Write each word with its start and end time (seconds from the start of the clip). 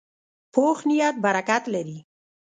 پوخ 0.53 0.77
نیت 0.89 1.15
برکت 1.23 1.63
لري 1.73 1.97